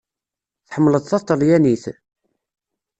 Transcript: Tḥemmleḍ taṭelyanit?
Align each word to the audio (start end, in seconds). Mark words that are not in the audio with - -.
Tḥemmleḍ 0.67 1.03
taṭelyanit? 1.05 1.83